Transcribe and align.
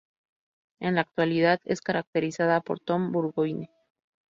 En 0.79 0.95
la 0.95 1.01
actualidad 1.01 1.59
es 1.63 1.79
caracterizada 1.79 2.61
por 2.61 2.79
Tom 2.79 3.11
Burgoyne. 3.11 3.69